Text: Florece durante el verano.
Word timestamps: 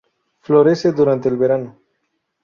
Florece 0.39 0.91
durante 0.93 1.29
el 1.29 1.37
verano. 1.37 1.79